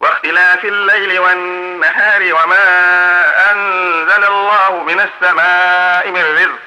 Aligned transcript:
واختلاف 0.00 0.64
الليل 0.64 1.18
والنهار 1.18 2.34
وما 2.34 3.50
أنزل 3.50 4.24
الله 4.24 4.82
من 4.82 5.00
السماء 5.00 6.10
من 6.10 6.36
رزق 6.36 6.58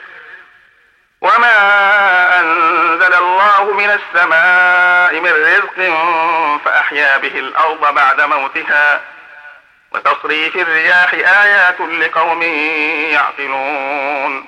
وما 1.22 1.60
أنزل 2.40 3.14
الله 3.14 3.74
من 3.74 3.90
السماء 3.90 5.20
من 5.20 5.32
رزق 5.32 5.94
فأحيا 6.66 7.18
به 7.18 7.40
الأرض 7.40 7.94
بعد 7.94 8.22
موتها 8.22 9.02
وتصريف 9.92 10.56
الرياح 10.56 11.14
آيات 11.14 11.82
لقوم 11.82 12.42
يعقلون 13.12 14.46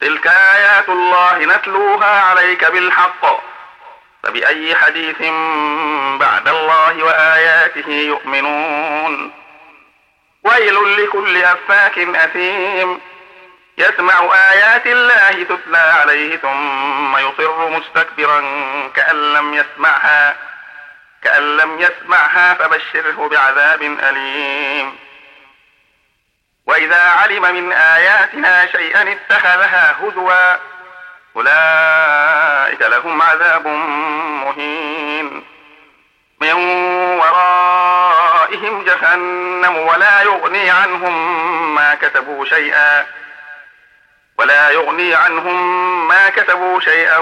تلك 0.00 0.26
آيات 0.26 0.88
الله 0.88 1.38
نتلوها 1.38 2.20
عليك 2.20 2.64
بالحق 2.64 3.42
فبأي 4.22 4.74
حديث 4.74 5.22
بعد 6.20 6.48
الله 6.48 6.59
وآياته 6.98 7.90
يؤمنون. 7.90 9.32
ويل 10.44 11.04
لكل 11.04 11.36
أفاك 11.36 11.98
أثيم. 11.98 13.00
يسمع 13.78 14.34
آيات 14.52 14.86
الله 14.86 15.42
تتلى 15.42 15.78
عليه 15.78 16.36
ثم 16.36 17.16
يصر 17.16 17.68
مستكبرا 17.68 18.40
كأن 18.96 19.32
لم 19.32 19.54
يسمعها 19.54 20.36
كأن 21.22 21.56
لم 21.56 21.80
يسمعها 21.80 22.54
فبشره 22.54 23.28
بعذاب 23.28 23.82
أليم. 23.82 24.98
وإذا 26.66 27.02
علم 27.02 27.42
من 27.42 27.72
آياتنا 27.72 28.66
شيئا 28.66 29.12
اتخذها 29.12 29.96
هزوا 30.00 30.56
أولئك 31.36 32.82
لهم 32.82 33.22
عذاب 33.22 33.66
مهين. 33.66 34.69
جهنم 38.90 39.76
ولا 39.76 40.22
يغني 40.22 40.70
عنهم 40.70 41.74
ما 41.74 41.94
كتبوا 41.94 42.44
شيئا 42.44 43.06
ولا 44.38 44.70
يغني 44.70 45.14
عنهم 45.14 46.08
ما 46.08 46.28
كتبوا 46.28 46.80
شيئا 46.80 47.18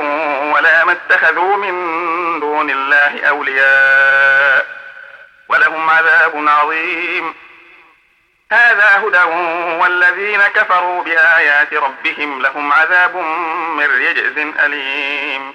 ولا 0.53 0.85
ما 0.85 0.93
اتخذوا 0.93 1.57
من 1.57 2.41
دون 2.41 2.71
الله 2.71 3.27
أولياء 3.29 4.67
ولهم 5.49 5.91
عذاب 5.91 6.49
عظيم. 6.49 7.35
هذا 8.53 8.99
هدى 8.99 9.23
والذين 9.83 10.43
كفروا 10.43 11.05
بآيات 11.05 11.75
ربهم 11.75 12.43
لهم 12.43 12.73
عذاب 12.73 13.17
من 13.77 13.85
رجز 13.85 14.39
أليم. 14.65 15.55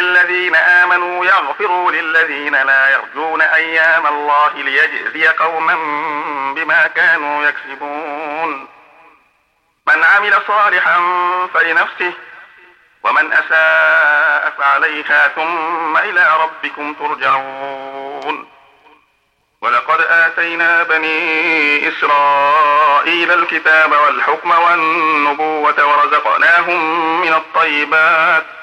للذين 0.00 0.56
آمنوا 0.56 1.26
يغفروا 1.26 1.92
للذين 1.92 2.54
لا 2.54 2.90
يرجون 2.90 3.40
أيام 3.40 4.06
الله 4.06 4.52
ليجزي 4.54 5.28
قوما 5.28 5.74
بما 6.54 6.86
كانوا 6.86 7.44
يكسبون. 7.44 8.68
من 9.86 10.04
عمل 10.04 10.34
صالحا 10.46 10.98
فلنفسه 11.54 12.12
ومن 13.02 13.32
أساء 13.32 14.52
فعليها 14.58 15.28
ثم 15.28 15.96
إلى 15.96 16.36
ربكم 16.40 16.94
ترجعون. 16.94 18.48
ولقد 19.60 20.00
آتينا 20.00 20.82
بني 20.82 21.88
إسرائيل 21.88 23.32
الكتاب 23.32 23.92
والحكم 23.92 24.50
والنبوة 24.50 25.86
ورزقناهم 25.86 27.20
من 27.20 27.32
الطيبات 27.32 28.57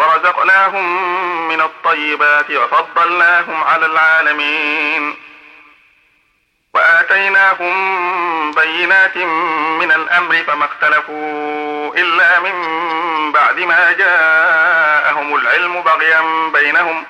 ورزقناهم 0.00 1.48
من 1.48 1.60
الطيبات 1.60 2.50
وفضلناهم 2.50 3.64
على 3.64 3.86
العالمين. 3.86 5.16
وآتيناهم 6.74 7.74
بينات 8.52 9.16
من 9.80 9.92
الأمر 9.92 10.44
فما 10.46 10.64
اختلفوا 10.64 11.94
إلا 11.94 12.40
من 12.40 13.32
بعد 13.32 13.58
ما 13.58 13.92
جاءهم 13.92 15.34
العلم 15.34 15.82
بغيا 15.82 16.50
بينهم. 16.52 17.06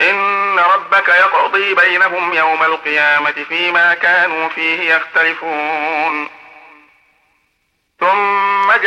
إن 0.00 0.58
ربك 0.58 1.08
يقضي 1.08 1.74
بينهم 1.74 2.32
يوم 2.32 2.62
القيامة 2.62 3.34
فيما 3.48 3.94
كانوا 3.94 4.48
فيه 4.48 4.94
يختلفون. 4.94 6.35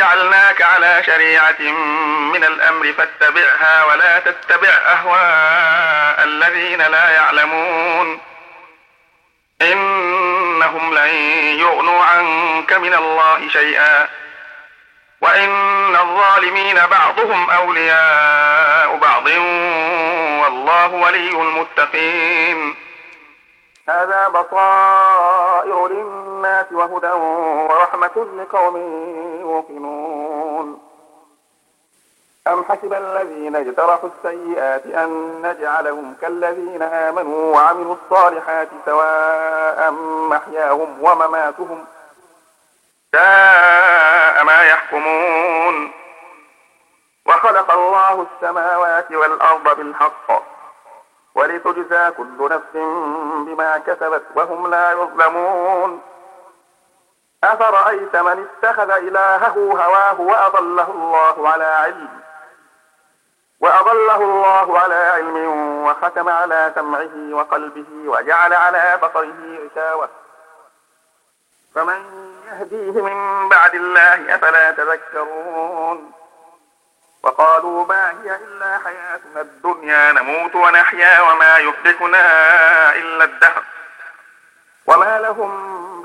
جعلناك 0.00 0.62
على 0.62 1.02
شريعة 1.06 1.60
من 2.32 2.44
الأمر 2.44 2.92
فاتبعها 2.92 3.84
ولا 3.84 4.18
تتبع 4.18 4.68
أهواء 4.68 6.24
الذين 6.24 6.82
لا 6.82 7.10
يعلمون. 7.10 8.20
إنهم 9.62 10.94
لن 10.94 11.08
يغنوا 11.60 12.04
عنك 12.04 12.72
من 12.72 12.94
الله 12.94 13.48
شيئا. 13.48 14.08
وإن 15.20 15.96
الظالمين 15.96 16.86
بعضهم 16.86 17.50
أولياء 17.50 18.96
بعض. 18.96 19.26
والله 20.42 20.86
ولي 20.86 21.30
المتقين. 21.30 22.74
هذا 23.88 24.28
بصائر 24.28 25.86
وهدى 26.72 27.12
ورحمة 27.70 28.26
لقوم 28.36 28.76
يوقنون. 29.40 30.82
أم 32.46 32.64
حسب 32.64 32.92
الذين 32.92 33.56
اجترحوا 33.56 34.08
السيئات 34.08 34.86
أن 34.86 35.42
نجعلهم 35.42 36.14
كالذين 36.20 36.82
آمنوا 36.82 37.54
وعملوا 37.54 37.94
الصالحات 37.94 38.68
سواء 38.86 39.90
محياهم 40.30 41.04
ومماتهم 41.04 41.84
ساء 43.12 44.44
ما 44.44 44.62
يحكمون. 44.62 45.92
وخلق 47.26 47.72
الله 47.72 48.26
السماوات 48.34 49.12
والأرض 49.12 49.76
بالحق 49.76 50.42
ولتجزى 51.34 52.10
كل 52.10 52.48
نفس 52.50 52.74
بما 53.46 53.78
كسبت 53.78 54.22
وهم 54.34 54.70
لا 54.70 54.92
يظلمون. 54.92 56.02
أفرأيت 57.44 58.16
من 58.16 58.46
اتخذ 58.46 58.90
إلهه 58.90 59.54
هواه 59.56 60.20
وأضله 60.20 60.90
الله 60.90 61.48
على 61.48 61.64
علم؟ 61.64 62.20
وأضله 63.60 64.16
الله 64.16 64.78
على 64.78 64.94
علم 64.94 65.36
وختم 65.86 66.28
على 66.28 66.72
سمعه 66.74 67.34
وقلبه 67.36 67.86
وجعل 68.04 68.52
على 68.52 68.98
بصره 69.02 69.58
غشاوة. 69.64 70.08
فمن 71.74 72.04
يهديه 72.46 73.02
من 73.02 73.48
بعد 73.48 73.74
الله 73.74 74.34
أفلا 74.34 74.70
تذكرون؟ 74.70 76.12
وقالوا 77.22 77.86
ما 77.86 78.10
هي 78.10 78.36
إلا 78.36 78.78
حياتنا 78.78 79.40
الدنيا 79.40 80.12
نموت 80.12 80.54
ونحيا 80.54 81.20
وما 81.20 81.58
يهلكنا 81.58 82.24
إلا 82.94 83.24
الدهر. 83.24 83.64
وما 84.86 85.18
لهم 85.18 85.99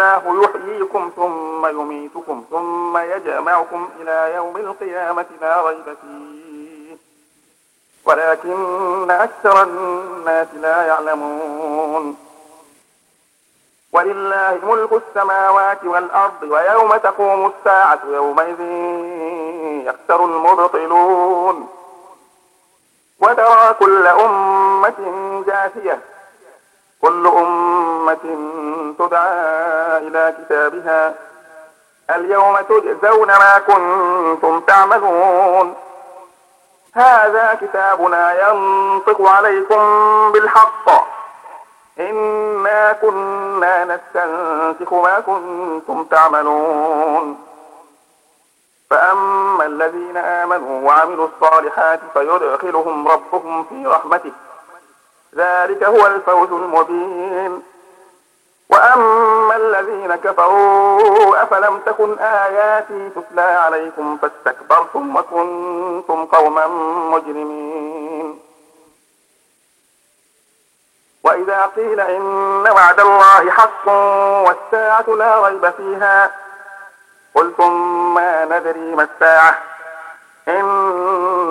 الله 0.00 0.44
يحييكم 0.44 1.10
ثم 1.16 1.66
يميتكم 1.66 2.44
ثم 2.50 2.98
يجمعكم 2.98 3.88
إلى 4.00 4.34
يوم 4.34 4.56
القيامة 4.56 5.26
لا 5.40 5.62
ريب 5.66 5.84
فيه. 5.84 6.96
ولكن 8.04 9.10
أكثر 9.10 9.62
الناس 9.62 10.48
لا 10.54 10.86
يعلمون. 10.86 12.16
ولله 13.92 14.58
ملك 14.62 14.92
السماوات 14.92 15.84
والأرض 15.84 16.42
ويوم 16.42 16.96
تقوم 16.96 17.52
الساعة 17.58 18.00
يومئذ 18.06 18.60
يخسر 19.86 20.24
المبطلون. 20.24 21.68
وترى 23.20 23.74
كل 23.78 24.06
أمة 24.06 24.98
جاثية 25.46 26.00
كل 27.02 27.26
أمة 27.26 27.49
تدعى 28.98 29.98
إلى 29.98 30.34
كتابها. 30.38 31.14
اليوم 32.10 32.56
تجزون 32.60 33.28
ما 33.28 33.58
كنتم 33.58 34.60
تعملون. 34.60 35.74
هذا 36.94 37.58
كتابنا 37.60 38.48
ينطق 38.48 39.28
عليكم 39.28 39.82
بالحق. 40.32 40.90
إنا 42.00 42.92
كنا 42.92 43.84
نستنسخ 43.84 44.92
ما 44.92 45.20
كنتم 45.20 46.04
تعملون. 46.04 47.46
فأما 48.90 49.66
الذين 49.66 50.16
آمنوا 50.16 50.88
وعملوا 50.88 51.28
الصالحات 51.28 52.00
فيدخلهم 52.14 53.08
ربهم 53.08 53.64
في 53.64 53.86
رحمته. 53.86 54.32
ذلك 55.36 55.84
هو 55.84 56.06
الفوز 56.06 56.52
المبين. 56.52 57.62
وأما 58.72 59.56
الذين 59.56 60.16
كفروا 60.16 61.42
أفلم 61.42 61.78
تكن 61.86 62.18
آياتي 62.18 63.10
تتلى 63.10 63.42
عليكم 63.42 64.18
فاستكبرتم 64.22 65.16
وكنتم 65.16 66.26
قوما 66.26 66.66
مجرمين. 67.12 68.40
وإذا 71.24 71.66
قيل 71.76 72.00
إن 72.00 72.68
وعد 72.70 73.00
الله 73.00 73.50
حق 73.50 73.88
والساعة 74.46 75.04
لا 75.08 75.48
ريب 75.48 75.70
فيها 75.70 76.30
قلتم 77.34 77.72
ما 78.14 78.44
ندري 78.44 78.94
ما 78.94 79.02
الساعة. 79.02 79.58
إن 80.48 80.64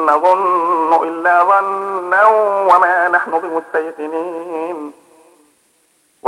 نظن 0.06 1.04
إلا 1.04 1.44
ظنا 1.44 2.26
وما 2.72 3.08
نحن 3.08 3.32
بمستيقنين. 3.32 4.94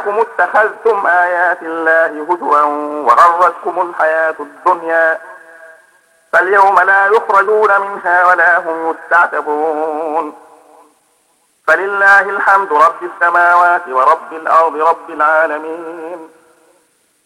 بأنكم 0.00 0.20
اتخذتم 0.20 1.06
آيات 1.06 1.62
الله 1.62 2.04
هزوا 2.04 2.62
وغرتكم 3.06 3.90
الحياة 3.90 4.34
الدنيا. 4.40 5.20
فاليوم 6.32 6.80
لا 6.80 7.06
يخرجون 7.06 7.80
منها 7.80 8.26
ولا 8.26 8.58
هم 8.58 8.90
يستعتبون. 8.90 10.34
فلله 11.66 12.20
الحمد 12.20 12.72
رب 12.72 13.02
السماوات 13.02 13.88
ورب 13.88 14.32
الأرض 14.32 14.76
رب 14.76 15.10
العالمين. 15.10 16.28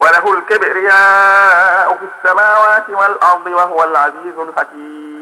وله 0.00 0.32
الكبرياء 0.32 1.96
في 1.96 2.06
السماوات 2.14 2.88
والأرض 2.88 3.46
وهو 3.46 3.84
العزيز 3.84 4.38
الحكيم. 4.38 5.13